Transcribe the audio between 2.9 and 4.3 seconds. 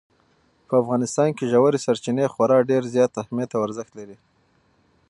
زیات اهمیت او ارزښت لري.